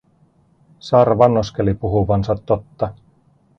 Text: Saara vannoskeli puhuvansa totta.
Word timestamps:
Saara 0.79 1.15
vannoskeli 1.17 1.73
puhuvansa 1.73 2.35
totta. 2.45 2.93